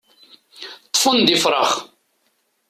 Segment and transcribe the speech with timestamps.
[0.87, 1.71] Ṭṭfen-d ifrax.